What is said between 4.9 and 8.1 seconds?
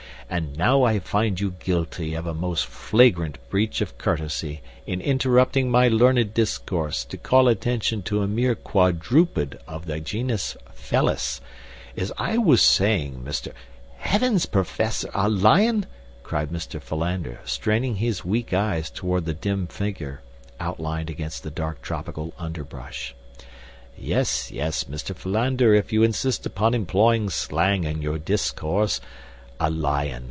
interrupting my learned discourse to call attention